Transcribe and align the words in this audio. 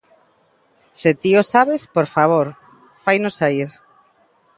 Se 0.99 1.11
ti 1.21 1.31
o 1.41 1.43
sabes, 1.53 1.81
por 1.95 2.07
favor, 2.15 2.47
fainos 3.03 3.37
saír. 3.39 3.69